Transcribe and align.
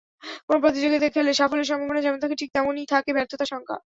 কোনো 0.47 0.59
প্রতিযোগিতায় 0.61 1.13
খেললে 1.15 1.33
সাফল্যের 1.33 1.69
সম্ভাবনা 1.71 2.01
যেমন 2.01 2.19
থাকে, 2.19 2.35
ঠিক 2.35 2.49
তেমনি 2.53 2.81
থাকে 2.93 3.11
ব্যর্থতার 3.13 3.51
শঙ্কা। 3.53 3.75